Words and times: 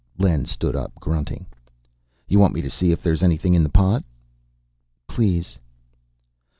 Len 0.17 0.45
stood 0.45 0.75
up, 0.75 0.93
grunting. 0.95 1.45
"You 2.27 2.39
want 2.39 2.55
me 2.55 2.63
to 2.63 2.71
see 2.71 2.91
if 2.91 3.03
there's 3.03 3.21
anything 3.21 3.53
in 3.53 3.61
the 3.61 3.69
pot?" 3.69 4.03
"Please." 5.07 5.59